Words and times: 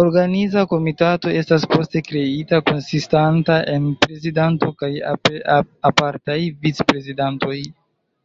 Organiza 0.00 0.62
Komitato 0.72 1.32
estas 1.40 1.64
poste 1.72 2.02
kreita, 2.08 2.60
konsistanta 2.68 3.56
el 3.72 3.88
prezidanto 4.04 4.70
kaj 4.84 4.92
apartaj 5.90 6.38
vic-prezidantoj. 6.68 7.58